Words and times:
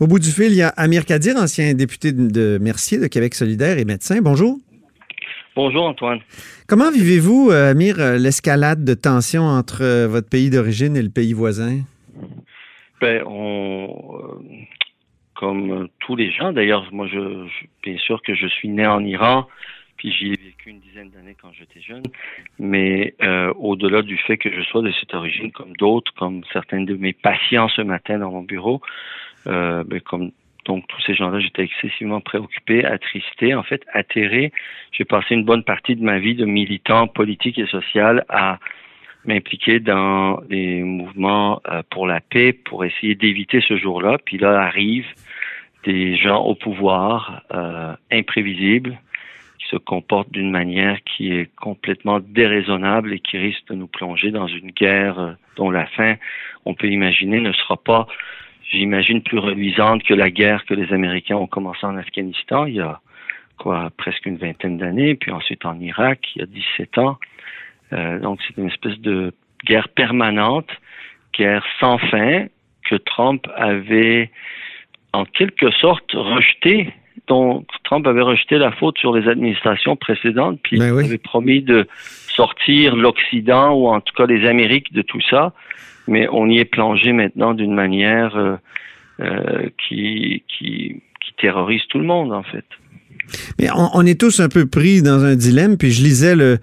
Au 0.00 0.06
bout 0.06 0.20
du 0.20 0.30
fil, 0.30 0.52
il 0.52 0.54
y 0.54 0.62
a 0.62 0.68
Amir 0.76 1.04
Kadir, 1.04 1.36
ancien 1.36 1.74
député 1.74 2.12
de 2.12 2.58
Mercier 2.60 2.98
de 2.98 3.08
Québec 3.08 3.34
solidaire 3.34 3.78
et 3.78 3.84
médecin. 3.84 4.20
Bonjour. 4.22 4.56
Bonjour 5.56 5.86
Antoine. 5.86 6.20
Comment 6.68 6.92
vivez-vous, 6.92 7.50
euh, 7.50 7.72
Amir, 7.72 7.96
euh, 7.98 8.16
l'escalade 8.16 8.84
de 8.84 8.94
tensions 8.94 9.42
entre 9.42 9.82
euh, 9.82 10.06
votre 10.06 10.28
pays 10.28 10.50
d'origine 10.50 10.96
et 10.96 11.02
le 11.02 11.08
pays 11.08 11.32
voisin? 11.32 11.80
Ben, 13.00 13.24
on, 13.26 13.92
comme 15.34 15.88
tous 15.98 16.14
les 16.14 16.30
gens, 16.30 16.52
d'ailleurs, 16.52 16.88
moi, 16.92 17.08
je, 17.08 17.48
bien 17.82 17.98
sûr 17.98 18.22
que 18.22 18.36
je 18.36 18.46
suis 18.46 18.68
né 18.68 18.86
en 18.86 19.04
Iran, 19.04 19.48
puis 19.98 20.10
j'y 20.12 20.28
ai 20.28 20.36
vécu 20.36 20.70
une 20.70 20.80
dizaine 20.80 21.10
d'années 21.10 21.36
quand 21.40 21.52
j'étais 21.52 21.80
jeune, 21.80 22.04
mais 22.58 23.14
au-delà 23.56 24.02
du 24.02 24.16
fait 24.16 24.38
que 24.38 24.50
je 24.50 24.62
sois 24.62 24.82
de 24.82 24.92
cette 24.92 25.12
origine, 25.12 25.52
comme 25.52 25.76
d'autres, 25.76 26.12
comme 26.14 26.42
certains 26.52 26.82
de 26.82 26.94
mes 26.94 27.12
patients 27.12 27.68
ce 27.68 27.82
matin 27.82 28.18
dans 28.18 28.30
mon 28.30 28.42
bureau, 28.42 28.80
ben, 29.44 30.00
comme 30.04 30.30
donc, 30.68 30.86
tous 30.86 31.00
ces 31.00 31.14
gens-là, 31.14 31.40
j'étais 31.40 31.62
excessivement 31.62 32.20
préoccupé, 32.20 32.84
attristé, 32.84 33.54
en 33.54 33.62
fait, 33.62 33.82
atterré. 33.94 34.52
J'ai 34.92 35.06
passé 35.06 35.34
une 35.34 35.44
bonne 35.44 35.64
partie 35.64 35.96
de 35.96 36.04
ma 36.04 36.18
vie 36.18 36.34
de 36.34 36.44
militant 36.44 37.08
politique 37.08 37.58
et 37.58 37.66
social 37.66 38.26
à 38.28 38.58
m'impliquer 39.24 39.80
dans 39.80 40.42
des 40.42 40.82
mouvements 40.82 41.62
euh, 41.68 41.82
pour 41.90 42.06
la 42.06 42.20
paix, 42.20 42.52
pour 42.52 42.84
essayer 42.84 43.14
d'éviter 43.14 43.62
ce 43.66 43.78
jour-là. 43.78 44.18
Puis 44.24 44.36
là 44.36 44.60
arrivent 44.60 45.12
des 45.84 46.16
gens 46.16 46.44
au 46.44 46.54
pouvoir 46.54 47.42
euh, 47.54 47.94
imprévisibles 48.12 48.98
se 49.70 49.76
comportent 49.76 50.32
d'une 50.32 50.50
manière 50.50 50.98
qui 51.04 51.32
est 51.32 51.54
complètement 51.56 52.20
déraisonnable 52.20 53.12
et 53.12 53.20
qui 53.20 53.38
risque 53.38 53.66
de 53.68 53.74
nous 53.74 53.86
plonger 53.86 54.30
dans 54.30 54.46
une 54.46 54.70
guerre 54.70 55.18
euh, 55.18 55.32
dont 55.56 55.70
la 55.70 55.86
fin, 55.86 56.16
on 56.64 56.74
peut 56.74 56.88
imaginer, 56.88 57.40
ne 57.40 57.52
sera 57.52 57.76
pas 57.76 58.06
j'imagine, 58.70 59.22
plus 59.22 59.38
reluisante 59.38 60.02
que 60.02 60.14
la 60.14 60.30
guerre 60.30 60.64
que 60.66 60.74
les 60.74 60.92
Américains 60.92 61.36
ont 61.36 61.46
commencé 61.46 61.84
en 61.86 61.96
Afghanistan 61.96 62.66
il 62.66 62.74
y 62.74 62.80
a 62.80 63.00
quoi 63.56 63.90
presque 63.96 64.26
une 64.26 64.36
vingtaine 64.36 64.78
d'années, 64.78 65.14
puis 65.16 65.32
ensuite 65.32 65.64
en 65.64 65.78
Irak 65.80 66.20
il 66.36 66.40
y 66.40 66.42
a 66.42 66.46
17 66.46 66.98
ans. 66.98 67.18
Euh, 67.92 68.18
donc 68.20 68.40
c'est 68.46 68.56
une 68.60 68.68
espèce 68.68 68.98
de 69.00 69.32
guerre 69.64 69.88
permanente, 69.88 70.70
guerre 71.36 71.64
sans 71.80 71.98
fin 71.98 72.46
que 72.88 72.94
Trump 72.96 73.46
avait 73.56 74.30
en 75.12 75.24
quelque 75.24 75.70
sorte 75.72 76.12
rejeté. 76.12 76.92
Donc 77.26 77.66
Trump 77.84 78.06
avait 78.06 78.22
rejeté 78.22 78.58
la 78.58 78.72
faute 78.72 78.98
sur 78.98 79.14
les 79.14 79.28
administrations 79.28 79.96
précédentes, 79.96 80.60
puis 80.62 80.78
ben 80.78 80.98
il 81.00 81.06
avait 81.06 81.18
promis 81.18 81.62
de 81.62 81.86
sortir 82.34 82.96
l'Occident 82.96 83.72
ou 83.74 83.88
en 83.88 84.00
tout 84.00 84.14
cas 84.14 84.26
les 84.26 84.46
Amériques 84.46 84.92
de 84.92 85.02
tout 85.02 85.20
ça 85.28 85.52
mais 86.08 86.26
on 86.32 86.48
y 86.48 86.58
est 86.58 86.64
plongé 86.64 87.12
maintenant 87.12 87.54
d'une 87.54 87.74
manière 87.74 88.36
euh, 88.36 88.56
euh, 89.20 89.68
qui, 89.86 90.42
qui, 90.48 91.02
qui 91.20 91.32
terrorise 91.38 91.82
tout 91.88 91.98
le 91.98 92.04
monde, 92.04 92.32
en 92.32 92.42
fait. 92.42 92.64
Mais 93.60 93.68
on, 93.70 93.90
on, 93.94 94.06
est 94.06 94.18
tous 94.18 94.40
un 94.40 94.48
peu 94.48 94.66
pris 94.66 95.02
dans 95.02 95.22
un 95.24 95.36
dilemme, 95.36 95.76
puis 95.76 95.92
je 95.92 96.02
lisais 96.02 96.34
le, 96.34 96.58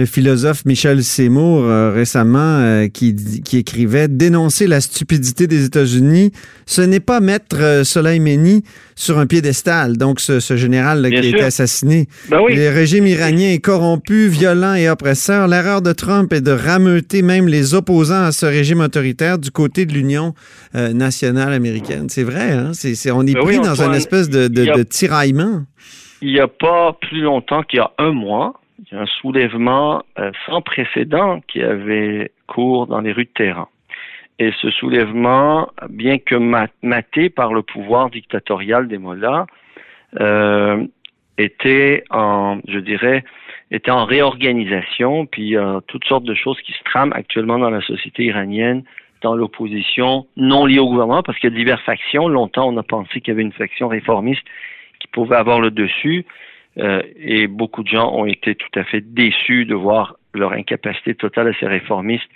le 0.00 0.06
philosophe 0.06 0.64
Michel 0.64 1.04
Seymour 1.04 1.62
euh, 1.62 1.92
récemment 1.92 2.38
euh, 2.38 2.88
qui, 2.88 3.14
qui, 3.44 3.58
écrivait 3.58 4.08
Dénoncer 4.08 4.66
la 4.66 4.80
stupidité 4.80 5.46
des 5.46 5.66
États-Unis, 5.66 6.32
ce 6.64 6.80
n'est 6.80 7.00
pas 7.00 7.20
mettre 7.20 7.56
euh, 7.60 7.84
Soleimani 7.84 8.62
sur 8.96 9.18
un 9.18 9.26
piédestal, 9.26 9.98
donc 9.98 10.20
ce, 10.20 10.40
ce 10.40 10.56
général 10.56 11.06
qui 11.10 11.16
a 11.16 11.22
été 11.22 11.42
assassiné. 11.42 12.06
Ben 12.30 12.40
oui. 12.40 12.56
Le 12.56 12.70
régime 12.70 13.06
iranien 13.06 13.50
est 13.50 13.58
corrompu, 13.58 14.28
violent 14.28 14.74
et 14.74 14.88
oppresseur. 14.88 15.48
L'erreur 15.48 15.82
de 15.82 15.92
Trump 15.92 16.32
est 16.32 16.40
de 16.40 16.52
rameuter 16.52 17.20
même 17.20 17.46
les 17.46 17.74
opposants 17.74 18.24
à 18.24 18.32
ce 18.32 18.46
régime 18.46 18.80
autoritaire 18.80 19.38
du 19.38 19.50
côté 19.50 19.84
de 19.84 19.92
l'Union 19.92 20.34
nationale 20.74 21.52
américaine. 21.52 22.08
C'est 22.08 22.24
vrai, 22.24 22.52
hein? 22.52 22.72
on 23.12 23.26
est 23.26 23.34
ben 23.34 23.42
pris 23.42 23.58
dans 23.58 23.82
une 23.82 23.94
espèce 23.94 24.30
de, 24.30 24.48
de, 24.48 24.64
de 24.76 24.82
tiraillement. 24.82 25.64
Il 26.22 26.32
n'y 26.32 26.40
a 26.40 26.48
pas 26.48 26.96
plus 27.00 27.22
longtemps 27.22 27.62
qu'il 27.62 27.78
y 27.78 27.80
a 27.80 27.90
un 27.98 28.12
mois, 28.12 28.60
il 28.80 28.94
y 28.94 28.96
a 28.96 29.02
un 29.02 29.06
soulèvement 29.06 30.02
euh, 30.18 30.32
sans 30.46 30.62
précédent 30.62 31.40
qui 31.46 31.62
avait 31.62 32.32
cours 32.46 32.86
dans 32.86 33.00
les 33.00 33.12
rues 33.12 33.24
de 33.24 33.30
Téhéran. 33.30 33.68
Et 34.38 34.52
ce 34.62 34.70
soulèvement, 34.70 35.68
bien 35.90 36.18
que 36.18 36.34
maté 36.82 37.28
par 37.28 37.52
le 37.52 37.62
pouvoir 37.62 38.08
dictatorial 38.08 38.88
des 38.88 38.96
mollahs, 38.96 39.46
euh, 40.18 40.86
était 41.36 42.04
en, 42.10 42.58
je 42.66 42.78
dirais, 42.78 43.22
était 43.70 43.90
en 43.90 44.06
réorganisation, 44.06 45.26
puis 45.26 45.56
toutes 45.86 46.04
sortes 46.04 46.24
de 46.24 46.34
choses 46.34 46.60
qui 46.62 46.72
se 46.72 46.82
trament 46.84 47.12
actuellement 47.12 47.58
dans 47.58 47.70
la 47.70 47.80
société 47.82 48.24
iranienne, 48.24 48.82
dans 49.22 49.34
l'opposition 49.34 50.26
non 50.36 50.66
liée 50.66 50.78
au 50.78 50.88
gouvernement, 50.88 51.22
parce 51.22 51.38
qu'il 51.38 51.50
y 51.50 51.52
a 51.52 51.56
diverses 51.56 51.82
factions. 51.82 52.28
Longtemps, 52.28 52.68
on 52.68 52.76
a 52.78 52.82
pensé 52.82 53.20
qu'il 53.20 53.28
y 53.28 53.30
avait 53.32 53.42
une 53.42 53.52
faction 53.52 53.88
réformiste 53.88 54.42
qui 55.00 55.08
pouvait 55.08 55.36
avoir 55.36 55.60
le 55.60 55.70
dessus. 55.70 56.24
Euh, 56.80 57.02
et 57.16 57.46
beaucoup 57.46 57.82
de 57.82 57.88
gens 57.88 58.12
ont 58.12 58.26
été 58.26 58.54
tout 58.54 58.78
à 58.78 58.84
fait 58.84 59.00
déçus 59.00 59.64
de 59.66 59.74
voir 59.74 60.16
leur 60.34 60.52
incapacité 60.52 61.14
totale 61.14 61.48
à 61.48 61.52
ces 61.58 61.66
réformistes 61.66 62.30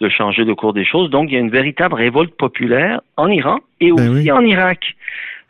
de 0.00 0.08
changer 0.08 0.44
le 0.44 0.54
cours 0.54 0.74
des 0.74 0.84
choses. 0.84 1.08
Donc, 1.08 1.30
il 1.30 1.34
y 1.34 1.36
a 1.36 1.40
une 1.40 1.50
véritable 1.50 1.94
révolte 1.94 2.34
populaire 2.36 3.00
en 3.16 3.28
Iran 3.28 3.60
et 3.80 3.90
ben 3.92 4.10
aussi 4.10 4.30
en 4.30 4.42
Irak. 4.42 4.94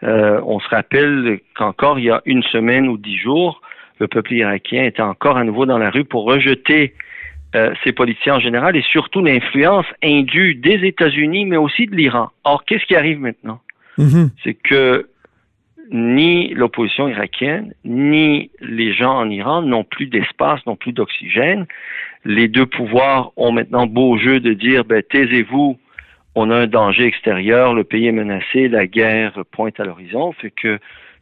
Euh, 0.04 0.40
on 0.44 0.60
se 0.60 0.68
rappelle 0.68 1.40
qu'encore 1.56 1.98
il 1.98 2.04
y 2.04 2.10
a 2.10 2.22
une 2.26 2.42
semaine 2.44 2.86
ou 2.88 2.96
dix 2.96 3.16
jours, 3.16 3.60
le 3.98 4.06
peuple 4.06 4.34
irakien 4.34 4.84
était 4.84 5.02
encore 5.02 5.36
à 5.38 5.44
nouveau 5.44 5.66
dans 5.66 5.78
la 5.78 5.90
rue 5.90 6.04
pour 6.04 6.24
rejeter 6.24 6.94
euh, 7.54 7.72
ces 7.82 7.92
politiciens 7.92 8.34
en 8.34 8.40
général 8.40 8.76
et 8.76 8.82
surtout 8.82 9.22
l'influence 9.22 9.86
indue 10.04 10.54
des 10.54 10.86
États-Unis, 10.86 11.46
mais 11.46 11.56
aussi 11.56 11.86
de 11.86 11.96
l'Iran. 11.96 12.30
Or, 12.44 12.64
qu'est-ce 12.64 12.84
qui 12.84 12.94
arrive 12.94 13.18
maintenant? 13.20 13.60
Mm-hmm. 13.98 14.30
C'est 14.44 14.54
que 14.54 15.08
ni 15.90 16.48
l'opposition 16.54 17.08
irakienne, 17.08 17.72
ni 17.84 18.50
les 18.60 18.92
gens 18.92 19.16
en 19.16 19.30
Iran 19.30 19.62
n'ont 19.62 19.84
plus 19.84 20.06
d'espace, 20.06 20.64
n'ont 20.66 20.76
plus 20.76 20.92
d'oxygène. 20.92 21.66
Les 22.24 22.48
deux 22.48 22.66
pouvoirs 22.66 23.32
ont 23.36 23.52
maintenant 23.52 23.86
beau 23.86 24.18
jeu 24.18 24.40
de 24.40 24.52
dire, 24.52 24.84
ben, 24.84 25.02
taisez-vous, 25.02 25.78
on 26.34 26.50
a 26.50 26.56
un 26.56 26.66
danger 26.66 27.04
extérieur, 27.04 27.72
le 27.74 27.84
pays 27.84 28.06
est 28.06 28.12
menacé, 28.12 28.68
la 28.68 28.86
guerre 28.86 29.44
pointe 29.52 29.78
à 29.80 29.84
l'horizon, 29.84 30.32
fait 30.32 30.50
que 30.50 30.78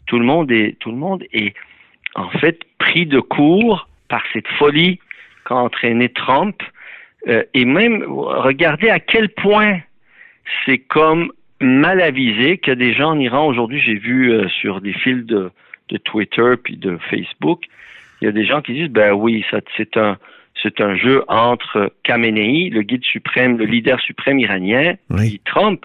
tout 0.06 0.18
le 0.18 0.24
monde 0.24 0.50
est, 0.50 0.78
tout 0.80 0.90
le 0.90 0.96
monde 0.96 1.24
est, 1.32 1.54
en 2.14 2.28
fait, 2.30 2.60
pris 2.78 3.06
de 3.06 3.20
court 3.20 3.88
par 4.08 4.22
cette 4.32 4.48
folie 4.58 4.98
qu'a 5.44 5.56
entraîné 5.56 6.08
Trump, 6.08 6.62
euh, 7.28 7.42
et 7.54 7.64
même, 7.64 8.04
regardez 8.08 8.88
à 8.88 8.98
quel 8.98 9.28
point 9.28 9.78
c'est 10.64 10.78
comme 10.78 11.32
mal 11.64 12.00
avisé 12.00 12.58
qu'il 12.58 12.70
y 12.70 12.72
a 12.72 12.76
des 12.76 12.94
gens 12.94 13.10
en 13.10 13.18
Iran 13.18 13.46
aujourd'hui, 13.46 13.80
j'ai 13.80 13.96
vu 13.96 14.32
euh, 14.32 14.48
sur 14.48 14.80
des 14.80 14.92
fils 14.92 15.24
de, 15.24 15.50
de, 15.88 15.96
Twitter 15.98 16.54
puis 16.62 16.76
de 16.76 16.98
Facebook, 17.10 17.64
il 18.20 18.26
y 18.26 18.28
a 18.28 18.32
des 18.32 18.44
gens 18.44 18.62
qui 18.62 18.74
disent 18.74 18.90
ben 18.90 19.12
oui, 19.12 19.44
ça 19.50 19.60
c'est 19.76 19.96
un 19.96 20.16
c'est 20.62 20.80
un 20.80 20.96
jeu 20.96 21.24
entre 21.28 21.92
Khamenei, 22.04 22.70
le 22.70 22.82
guide 22.82 23.04
suprême, 23.04 23.58
le 23.58 23.64
leader 23.64 24.00
suprême 24.00 24.38
iranien, 24.38 24.94
et 25.20 25.40
Trump. 25.44 25.84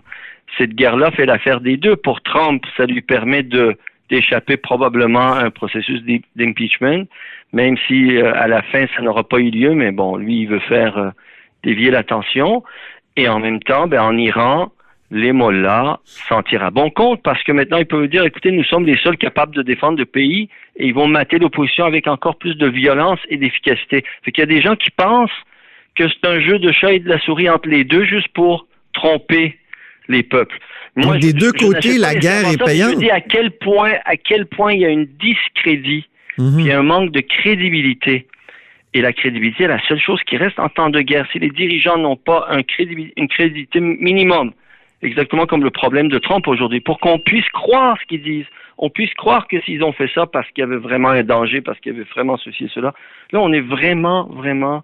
Cette 0.57 0.73
guerre-là 0.73 1.11
fait 1.11 1.25
l'affaire 1.25 1.59
des 1.59 1.75
deux. 1.75 1.95
Pour 1.95 2.21
Trump, 2.21 2.63
ça 2.77 2.85
lui 2.85 3.01
permet 3.01 3.43
de 3.43 3.77
d'échapper 4.09 4.57
probablement 4.57 5.33
à 5.33 5.43
un 5.43 5.51
processus 5.51 6.01
d'impeachment, 6.35 7.05
même 7.53 7.77
si 7.87 8.17
euh, 8.17 8.33
à 8.33 8.47
la 8.47 8.63
fin 8.63 8.85
ça 8.95 9.03
n'aura 9.03 9.23
pas 9.23 9.37
eu 9.37 9.51
lieu, 9.51 9.75
mais 9.75 9.91
bon, 9.91 10.17
lui 10.17 10.41
il 10.41 10.47
veut 10.47 10.59
faire 10.61 10.97
euh, 10.97 11.09
dévier 11.63 11.91
l'attention. 11.91 12.63
Et 13.15 13.27
en 13.27 13.39
même 13.39 13.61
temps, 13.61 13.87
ben, 13.87 14.01
en 14.01 14.17
Iran, 14.17 14.71
les 15.11 15.31
mollahs 15.31 15.99
s'en 16.05 16.43
tirent 16.43 16.63
à 16.63 16.71
bon 16.71 16.89
compte 16.89 17.21
parce 17.23 17.41
que 17.43 17.51
maintenant 17.51 17.77
ils 17.77 17.85
peuvent 17.85 18.07
dire 18.07 18.23
écoutez, 18.23 18.51
nous 18.51 18.63
sommes 18.63 18.85
les 18.85 18.97
seuls 18.97 19.17
capables 19.17 19.55
de 19.55 19.63
défendre 19.63 19.97
le 19.97 20.05
pays 20.05 20.49
et 20.75 20.87
ils 20.87 20.93
vont 20.93 21.07
mater 21.07 21.39
l'opposition 21.39 21.85
avec 21.85 22.07
encore 22.07 22.37
plus 22.37 22.55
de 22.55 22.67
violence 22.67 23.19
et 23.29 23.37
d'efficacité. 23.37 24.03
Fait 24.23 24.31
qu'il 24.31 24.41
y 24.41 24.43
a 24.43 24.53
des 24.53 24.61
gens 24.61 24.75
qui 24.75 24.91
pensent 24.91 25.31
que 25.97 26.07
c'est 26.07 26.27
un 26.27 26.39
jeu 26.39 26.59
de 26.59 26.71
chat 26.71 26.93
et 26.93 26.99
de 26.99 27.09
la 27.09 27.19
souris 27.19 27.49
entre 27.49 27.69
les 27.69 27.83
deux 27.83 28.05
juste 28.05 28.29
pour 28.29 28.67
tromper 28.93 29.57
les 30.07 30.23
peuples. 30.23 30.57
Moi, 30.95 31.17
des 31.17 31.33
deux 31.33 31.51
côtés, 31.51 31.97
la 31.97 32.15
guerre 32.15 32.49
est 32.51 32.63
payante. 32.63 32.93
Je 32.93 32.97
dis 32.97 33.11
à 33.11 33.21
quel 33.21 33.51
point, 33.51 33.93
à 34.05 34.17
quel 34.17 34.45
point 34.45 34.73
il 34.73 34.81
y 34.81 34.85
a 34.85 34.89
une 34.89 35.05
discrédit, 35.05 36.05
mhm. 36.37 36.59
il 36.59 36.65
y 36.65 36.71
a 36.71 36.79
un 36.79 36.83
manque 36.83 37.11
de 37.11 37.21
crédibilité. 37.21 38.27
Et 38.93 39.01
la 39.01 39.13
crédibilité 39.13 39.65
est 39.65 39.67
la 39.67 39.81
seule 39.87 39.99
chose 39.99 40.19
qui 40.25 40.35
reste 40.35 40.57
en 40.59 40.67
temps 40.67 40.89
de 40.89 41.01
guerre. 41.01 41.27
Si 41.31 41.37
les 41.37 41.51
dirigeants 41.51 41.97
n'ont 41.97 42.15
pas 42.15 42.47
un 42.49 42.61
une 43.17 43.27
crédibilité 43.27 43.79
minimum, 43.79 44.51
exactement 45.01 45.45
comme 45.45 45.63
le 45.63 45.69
problème 45.69 46.09
de 46.09 46.17
Trump 46.17 46.47
aujourd'hui, 46.47 46.81
pour 46.81 46.99
qu'on 46.99 47.19
puisse 47.19 47.47
croire 47.49 47.97
ce 48.01 48.05
qu'ils 48.07 48.23
disent. 48.23 48.45
On 48.77 48.89
puisse 48.89 49.13
croire 49.15 49.47
que 49.47 49.59
s'ils 49.61 49.83
ont 49.83 49.91
fait 49.91 50.09
ça 50.13 50.25
parce 50.25 50.47
qu'il 50.51 50.61
y 50.61 50.63
avait 50.63 50.77
vraiment 50.77 51.09
un 51.09 51.23
danger, 51.23 51.61
parce 51.61 51.79
qu'il 51.79 51.91
y 51.91 51.95
avait 51.95 52.07
vraiment 52.15 52.37
ceci 52.37 52.65
et 52.65 52.71
cela. 52.73 52.93
Là, 53.31 53.41
on 53.41 53.51
est 53.51 53.61
vraiment, 53.61 54.27
vraiment 54.27 54.83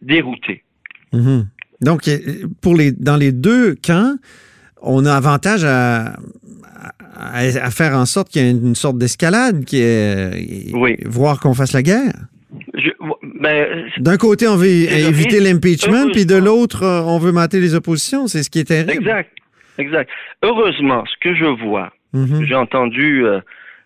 dérouté. 0.00 0.62
Mhm. 1.12 1.48
Donc, 1.80 2.02
pour 2.60 2.76
les, 2.76 2.92
dans 2.92 3.16
les 3.16 3.32
deux 3.32 3.74
camps, 3.74 4.16
on 4.82 5.04
a 5.04 5.12
avantage 5.12 5.64
à, 5.64 6.16
à, 7.16 7.70
faire 7.70 7.94
en 7.94 8.06
sorte 8.06 8.28
qu'il 8.28 8.42
y 8.42 8.46
ait 8.46 8.50
une 8.50 8.74
sorte 8.74 8.98
d'escalade, 8.98 9.64
qui 9.64 9.78
est, 9.80 10.72
oui. 10.74 10.96
voir 11.04 11.40
qu'on 11.40 11.54
fasse 11.54 11.72
la 11.72 11.82
guerre. 11.82 12.14
Ben, 13.40 13.86
D'un 13.98 14.16
côté, 14.16 14.48
on 14.48 14.56
veut 14.56 14.66
éviter 14.66 15.40
l'impeachment, 15.40 16.10
puis 16.12 16.26
de 16.26 16.36
l'autre, 16.36 16.84
on 17.06 17.18
veut 17.18 17.32
mater 17.32 17.60
les 17.60 17.74
oppositions. 17.74 18.26
C'est 18.26 18.42
ce 18.42 18.50
qui 18.50 18.58
est 18.60 18.64
terrible. 18.64 18.92
Exact. 18.92 19.30
exact. 19.78 20.10
Heureusement, 20.42 21.04
ce 21.06 21.14
que 21.20 21.34
je 21.34 21.44
vois, 21.44 21.92
Mhm. 22.14 22.44
j'ai 22.46 22.54
entendu 22.54 23.26
euh, 23.26 23.40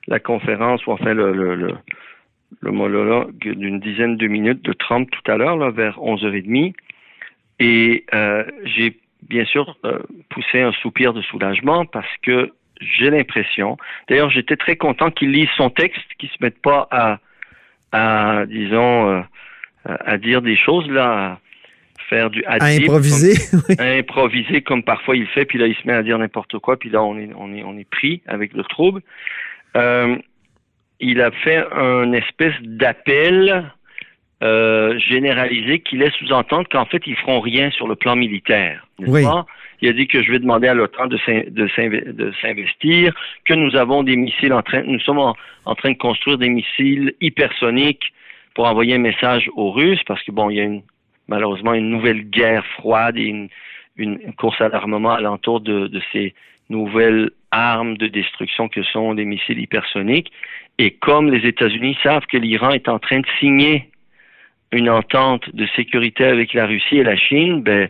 la 0.07 0.21
conférence, 0.21 0.87
ou 0.87 0.93
enfin 0.93 1.13
le, 1.13 1.33
le, 1.33 1.55
le, 1.57 1.73
le 2.61 2.71
monologue 2.71 3.33
d'une 3.41 3.81
dizaine 3.81 4.17
de 4.17 4.27
minutes 4.29 4.63
de 4.65 4.73
Trump 4.73 5.09
tout 5.11 5.31
à 5.31 5.37
l'heure, 5.37 5.59
vers 5.73 5.99
11h30, 5.99 6.73
et 7.59 8.05
euh, 8.15 8.45
j'ai 8.65 8.97
bien 9.29 9.45
sûr 9.45 9.77
euh, 9.85 9.99
poussé 10.31 10.61
un 10.61 10.73
soupir 10.73 11.13
de 11.13 11.23
soulagement 11.23 11.85
parce 11.85 12.09
que 12.23 12.51
j'ai 12.81 13.11
l'impression, 13.11 13.77
d'ailleurs 14.09 14.31
j'étais 14.31 14.57
très 14.57 14.77
content 14.77 15.11
qu'il 15.11 15.31
lise 15.31 15.49
son 15.57 15.71
texte, 15.71 16.01
qu'il 16.19 16.29
se 16.29 16.37
mette 16.41 16.61
pas 16.63 16.89
à, 16.91 17.19
à 17.93 18.44
disons, 18.47 19.11
euh, 19.11 19.21
à 19.85 20.19
dire 20.19 20.43
des 20.43 20.56
choses 20.56 20.89
là, 20.89 21.33
à 21.33 21.39
faire 22.09 22.31
du 22.31 22.44
À 22.44 22.65
improviser. 22.65 23.35
oui. 23.69 23.77
à 23.79 23.85
improviser 23.99 24.62
comme 24.62 24.83
parfois 24.83 25.17
il 25.17 25.27
fait, 25.27 25.44
puis 25.44 25.59
là 25.59 25.67
il 25.67 25.75
se 25.75 25.87
met 25.87 25.93
à 25.93 26.03
dire 26.03 26.19
n'importe 26.19 26.59
quoi, 26.59 26.79
puis 26.79 26.91
là 26.91 27.03
on 27.03 27.17
est 27.19 27.31
on 27.37 27.55
est 27.55 27.62
on 27.62 27.79
est 27.79 27.89
pris 27.89 28.23
avec 28.27 28.53
le 28.53 28.65
trouble. 28.65 29.03
Euh, 29.77 30.17
il 31.00 31.21
a 31.21 31.31
fait 31.31 31.65
un 31.73 32.12
espèce 32.12 32.55
d'appel 32.61 33.71
euh, 34.43 34.99
généralisé 34.99 35.81
qui 35.81 35.97
laisse 35.97 36.12
sous-entendre 36.15 36.69
qu'en 36.69 36.85
fait 36.85 37.03
ils 37.06 37.17
feront 37.17 37.41
rien 37.41 37.71
sur 37.71 37.89
le 37.89 37.97
plan 37.97 38.17
militaire. 38.17 38.87
Oui. 38.99 39.25
pas? 39.25 39.47
Il 39.82 39.88
a 39.88 39.93
dit 39.93 40.06
que 40.06 40.23
je 40.23 40.31
vais 40.31 40.38
demander 40.38 40.69
à 40.69 40.75
l'OTAN 40.75 41.08
de 41.08 41.19
s'in- 41.19 41.43
de 41.49 41.67
s'inve- 41.75 42.12
de 42.12 42.32
s'investir, 42.40 43.12
que 43.44 43.55
nous 43.55 43.75
avons 43.76 44.05
des 44.05 44.17
missiles 44.17 44.52
en 44.52 44.62
train, 44.62 44.82
nous 44.82 45.00
sommes 45.00 45.19
en, 45.19 45.75
train 45.75 45.90
de 45.90 45.99
construire 45.99 46.38
des 46.38 46.49
missiles 46.49 47.14
hypersoniques 47.20 48.12
pour 48.55 48.67
envoyer 48.67 48.94
un 48.94 48.99
message 48.99 49.50
aux 49.56 49.73
Russes, 49.73 50.02
parce 50.06 50.23
que 50.23 50.31
bon, 50.31 50.50
il 50.50 50.56
y 50.56 50.61
a 50.61 50.69
malheureusement 51.26 51.75
une 51.75 51.90
nouvelle 51.90 52.23
guerre 52.31 52.64
froide 52.79 53.17
et 53.19 53.25
une, 53.25 53.49
une 53.96 54.32
course 54.34 54.61
à 54.61 54.69
l'armement 54.69 55.11
alentour 55.12 55.61
de, 55.61 55.88
de 55.88 56.00
ces 56.12 56.32
nouvelles 56.70 57.31
armes 57.50 57.96
de 57.96 58.06
destruction 58.06 58.69
que 58.69 58.82
sont 58.84 59.12
les 59.12 59.25
missiles 59.25 59.58
hypersoniques. 59.58 60.31
Et 60.79 60.93
comme 60.93 61.31
les 61.31 61.46
États-Unis 61.46 61.99
savent 62.02 62.26
que 62.26 62.37
l'Iran 62.37 62.70
est 62.70 62.88
en 62.88 62.99
train 62.99 63.20
de 63.20 63.26
signer 63.40 63.88
une 64.70 64.88
entente 64.88 65.55
de 65.55 65.67
sécurité 65.76 66.25
avec 66.25 66.55
la 66.55 66.67
Russie 66.67 66.99
et 66.99 67.05
la 67.05 67.17
Chine, 67.17 67.62
ben 67.62 67.88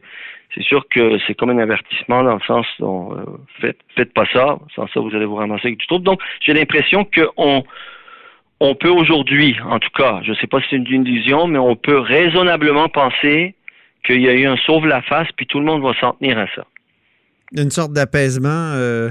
c'est 0.54 0.62
sûr 0.62 0.84
que 0.94 1.18
c'est 1.26 1.34
comme 1.34 1.50
un 1.50 1.58
avertissement 1.58 2.22
dans 2.22 2.34
le 2.34 2.40
sens 2.46 2.66
dont 2.78 3.14
euh, 3.16 3.24
faites, 3.60 3.78
faites 3.96 4.12
pas 4.12 4.26
ça, 4.32 4.58
sans 4.74 4.86
ça 4.88 5.00
vous 5.00 5.14
allez 5.14 5.24
vous 5.24 5.36
ramasser 5.36 5.68
avec 5.68 5.78
du 5.78 5.86
trouble. 5.86 6.04
Donc 6.04 6.20
j'ai 6.40 6.52
l'impression 6.52 7.04
qu'on 7.06 7.64
on 8.60 8.74
peut 8.74 8.90
aujourd'hui, 8.90 9.56
en 9.68 9.78
tout 9.78 9.90
cas, 9.96 10.20
je 10.24 10.30
ne 10.30 10.36
sais 10.36 10.46
pas 10.46 10.60
si 10.60 10.66
c'est 10.70 10.76
une 10.76 10.86
illusion, 11.06 11.46
mais 11.48 11.58
on 11.58 11.74
peut 11.76 11.98
raisonnablement 11.98 12.88
penser 12.88 13.54
qu'il 14.06 14.20
y 14.20 14.28
a 14.28 14.32
eu 14.34 14.46
un 14.46 14.56
sauve 14.56 14.86
la 14.86 15.02
face, 15.02 15.28
puis 15.36 15.46
tout 15.46 15.58
le 15.58 15.64
monde 15.64 15.82
va 15.82 15.92
s'en 16.00 16.12
tenir 16.12 16.38
à 16.38 16.46
ça. 16.54 16.64
Une 17.56 17.70
sorte 17.70 17.92
d'apaisement. 17.92 18.72
euh, 18.74 19.10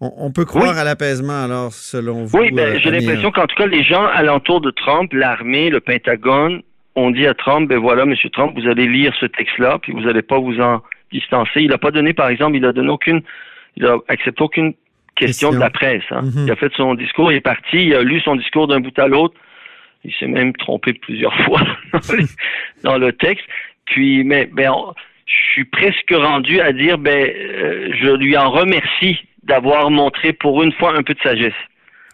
on, 0.00 0.12
on 0.18 0.32
peut 0.32 0.44
croire 0.44 0.72
Oui. 0.74 0.78
à 0.78 0.84
l'apaisement, 0.84 1.44
alors, 1.44 1.72
selon 1.72 2.24
vous. 2.24 2.38
Oui, 2.38 2.50
ben, 2.50 2.74
euh, 2.74 2.78
j'ai 2.82 2.90
l'impression 2.90 3.30
qu'en 3.30 3.46
tout 3.46 3.56
cas, 3.56 3.66
les 3.66 3.84
gens 3.84 4.04
alentour 4.04 4.60
de 4.60 4.70
Trump, 4.70 5.12
l'armée, 5.12 5.70
le 5.70 5.80
Pentagone, 5.80 6.62
ont 6.96 7.10
dit 7.10 7.26
à 7.26 7.34
Trump, 7.34 7.68
ben 7.68 7.78
voilà, 7.78 8.04
Monsieur 8.06 8.30
Trump, 8.30 8.52
vous 8.56 8.68
allez 8.68 8.86
lire 8.86 9.12
ce 9.18 9.26
texte-là, 9.26 9.78
puis 9.82 9.92
vous 9.92 10.00
n'allez 10.02 10.22
pas 10.22 10.38
vous 10.38 10.60
en 10.60 10.80
distancer. 11.12 11.60
Il 11.62 11.68
n'a 11.70 11.78
pas 11.78 11.90
donné, 11.90 12.12
par 12.12 12.28
exemple, 12.28 12.56
il 12.56 12.64
a 12.64 12.72
donné 12.72 12.88
aucune, 12.88 13.22
il 13.76 13.84
a 13.86 13.96
accepté 14.08 14.42
aucune 14.42 14.74
question, 15.16 15.48
Question. 15.48 15.52
de 15.52 15.58
la 15.58 15.70
presse. 15.70 16.02
hein. 16.10 16.22
Mhm. 16.22 16.44
Il 16.46 16.50
a 16.52 16.56
fait 16.56 16.72
son 16.76 16.94
discours, 16.94 17.30
il 17.32 17.36
est 17.36 17.40
parti, 17.40 17.86
il 17.86 17.94
a 17.94 18.02
lu 18.02 18.20
son 18.20 18.36
discours 18.36 18.66
d'un 18.68 18.80
bout 18.80 18.96
à 18.98 19.08
l'autre. 19.08 19.34
Il 20.04 20.12
s'est 20.14 20.26
même 20.26 20.52
trompé 20.54 20.92
plusieurs 20.92 21.34
fois 21.44 21.60
dans, 22.82 22.98
le 22.98 23.12
texte. 23.12 23.46
Puis, 23.86 24.22
mais, 24.24 24.46
ben, 24.52 24.70
on- 24.70 24.92
je 25.26 25.52
suis 25.52 25.64
presque 25.64 26.12
rendu 26.14 26.60
à 26.60 26.72
dire, 26.72 26.98
ben, 26.98 27.28
euh, 27.30 27.88
je 27.98 28.08
lui 28.10 28.36
en 28.36 28.50
remercie 28.50 29.18
d'avoir 29.44 29.90
montré 29.90 30.32
pour 30.32 30.62
une 30.62 30.72
fois 30.72 30.94
un 30.96 31.02
peu 31.02 31.14
de 31.14 31.20
sagesse 31.20 31.52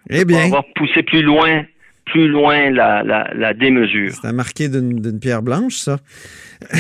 Eh 0.09 0.19
pour 0.19 0.27
bien, 0.27 0.45
avoir 0.47 0.65
poussé 0.77 1.03
plus 1.03 1.23
loin, 1.23 1.65
plus 2.11 2.29
loin 2.29 2.71
la, 2.71 3.03
la, 3.03 3.31
la 3.35 3.55
démesure. 3.55 4.11
c'est 4.13 4.29
à 4.29 4.33
marquer 4.33 4.69
d'une 4.69 5.19
pierre 5.21 5.43
blanche, 5.43 5.75
ça. 5.75 5.99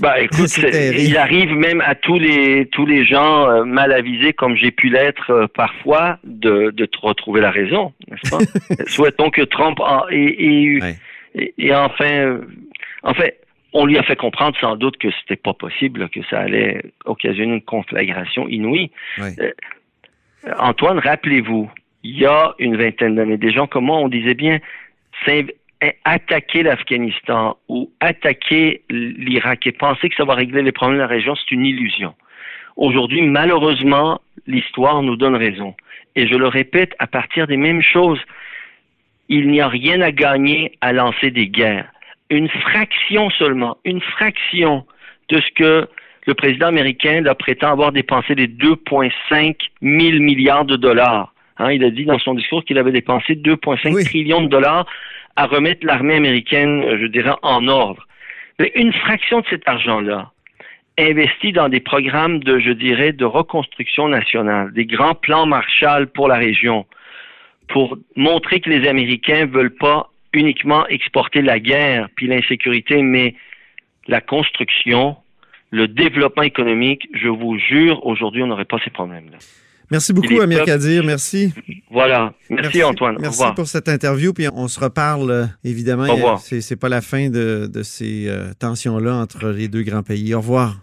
Bah 0.00 0.18
écoute, 0.20 0.48
il 1.08 1.16
arrive 1.18 1.52
même 1.52 1.80
à 1.82 1.94
tous 1.94 2.18
les 2.18 2.66
tous 2.72 2.86
les 2.86 3.04
gens 3.04 3.48
euh, 3.50 3.64
mal 3.64 3.92
avisés 3.92 4.32
comme 4.32 4.56
j'ai 4.56 4.70
pu 4.70 4.88
l'être 4.88 5.30
euh, 5.30 5.46
parfois 5.46 6.18
de, 6.24 6.70
de 6.70 6.88
retrouver 7.02 7.40
la 7.42 7.50
raison, 7.50 7.92
n'est-ce 8.08 8.30
pas? 8.30 8.84
Souhaitons 8.86 9.30
que 9.30 9.42
Trump 9.42 9.78
ait 10.10 10.16
eu- 10.16 10.80
Ouais. 10.80 10.96
et, 11.34 11.52
et 11.58 11.74
enfin 11.74 12.10
euh, 12.10 12.38
en 13.02 13.12
fait 13.14 13.40
on 13.74 13.84
lui 13.84 13.98
a 13.98 14.02
fait 14.02 14.16
comprendre 14.16 14.56
sans 14.60 14.74
doute 14.76 14.96
que 14.96 15.08
c'était 15.20 15.36
pas 15.40 15.52
possible, 15.54 16.08
que 16.08 16.20
ça 16.30 16.38
allait 16.40 16.82
occasionner 17.04 17.54
une 17.54 17.62
conflagration 17.62 18.48
inouïe. 18.48 18.90
Ouais. 19.18 19.34
Antoine, 20.58 20.98
rappelez-vous, 20.98 21.70
il 22.02 22.18
y 22.18 22.26
a 22.26 22.54
une 22.58 22.76
vingtaine 22.76 23.14
d'années, 23.14 23.36
des 23.36 23.52
gens 23.52 23.66
comme 23.66 23.86
moi, 23.86 23.98
on 23.98 24.08
disait 24.08 24.34
bien, 24.34 24.58
attaquer 26.04 26.62
l'Afghanistan 26.62 27.56
ou 27.68 27.90
attaquer 28.00 28.82
l'Irak 28.90 29.66
et 29.66 29.72
penser 29.72 30.08
que 30.08 30.16
ça 30.16 30.24
va 30.24 30.34
régler 30.34 30.62
les 30.62 30.72
problèmes 30.72 30.98
de 30.98 31.02
la 31.02 31.06
région, 31.06 31.34
c'est 31.34 31.52
une 31.52 31.66
illusion. 31.66 32.14
Aujourd'hui, 32.76 33.22
malheureusement, 33.22 34.20
l'histoire 34.46 35.02
nous 35.02 35.16
donne 35.16 35.36
raison. 35.36 35.74
Et 36.16 36.26
je 36.26 36.34
le 36.34 36.48
répète, 36.48 36.94
à 36.98 37.06
partir 37.06 37.46
des 37.46 37.56
mêmes 37.56 37.82
choses, 37.82 38.20
il 39.28 39.48
n'y 39.48 39.60
a 39.60 39.68
rien 39.68 40.00
à 40.00 40.10
gagner 40.10 40.72
à 40.80 40.92
lancer 40.92 41.30
des 41.30 41.48
guerres. 41.48 41.90
Une 42.30 42.48
fraction 42.48 43.30
seulement, 43.30 43.76
une 43.84 44.00
fraction 44.00 44.86
de 45.28 45.40
ce 45.40 45.50
que 45.54 45.88
le 46.26 46.34
président 46.34 46.66
américain 46.66 47.22
prétend 47.38 47.72
avoir 47.72 47.92
dépensé 47.92 48.34
des 48.34 48.48
2,5 48.48 49.56
000 49.82 50.22
milliards 50.22 50.64
de 50.64 50.76
dollars. 50.76 51.32
Hein, 51.60 51.72
il 51.72 51.84
a 51.84 51.90
dit 51.90 52.06
dans 52.06 52.18
son 52.18 52.34
discours 52.34 52.64
qu'il 52.64 52.78
avait 52.78 52.90
dépensé 52.90 53.34
2,5 53.34 53.92
Oui. 53.94 54.04
trillions 54.04 54.40
de 54.40 54.48
dollars 54.48 54.86
à 55.36 55.46
remettre 55.46 55.84
l'armée 55.84 56.14
américaine, 56.14 56.82
euh, 56.82 56.98
je 56.98 57.06
dirais, 57.06 57.34
en 57.42 57.68
ordre. 57.68 58.06
Mais 58.58 58.72
une 58.74 58.92
fraction 58.94 59.40
de 59.40 59.46
cet 59.50 59.68
argent-là, 59.68 60.32
investi 60.98 61.52
dans 61.52 61.68
des 61.68 61.80
programmes 61.80 62.40
de, 62.40 62.58
je 62.58 62.72
dirais, 62.72 63.12
de 63.12 63.24
reconstruction 63.24 64.08
nationale, 64.08 64.72
des 64.72 64.86
grands 64.86 65.14
plans 65.14 65.46
Marshall 65.46 66.06
pour 66.08 66.28
la 66.28 66.36
région, 66.36 66.86
pour 67.68 67.96
montrer 68.16 68.60
que 68.60 68.70
les 68.70 68.88
Américains 68.88 69.46
veulent 69.46 69.74
pas 69.74 70.08
uniquement 70.32 70.86
exporter 70.88 71.42
la 71.42 71.58
guerre 71.58 72.08
puis 72.16 72.26
l'insécurité, 72.26 73.02
mais 73.02 73.34
la 74.08 74.20
construction, 74.20 75.16
le 75.70 75.88
développement 75.88 76.42
économique, 76.42 77.08
je 77.12 77.28
vous 77.28 77.58
jure, 77.58 78.04
aujourd'hui, 78.06 78.42
on 78.42 78.46
n'aurait 78.46 78.64
pas 78.64 78.78
ces 78.82 78.90
problèmes-là. 78.90 79.38
Merci 79.90 80.12
beaucoup, 80.12 80.40
Amir. 80.40 80.64
Kadir. 80.64 81.04
Merci. 81.04 81.52
Voilà. 81.90 82.32
Merci, 82.48 82.82
Antoine. 82.82 83.16
Au 83.16 83.20
Merci 83.20 83.44
pour 83.56 83.66
cette 83.66 83.88
interview. 83.88 84.32
Puis 84.32 84.46
on 84.52 84.68
se 84.68 84.78
reparle, 84.78 85.30
euh, 85.30 85.46
évidemment. 85.64 86.04
Au 86.04 86.14
revoir. 86.14 86.40
C'est 86.40 86.60
c'est 86.60 86.76
pas 86.76 86.88
la 86.88 87.00
fin 87.00 87.28
de, 87.28 87.68
de 87.72 87.82
ces 87.82 88.28
euh, 88.28 88.52
tensions-là 88.58 89.14
entre 89.16 89.48
les 89.48 89.68
deux 89.68 89.82
grands 89.82 90.02
pays. 90.02 90.32
Au 90.34 90.40
revoir. 90.40 90.76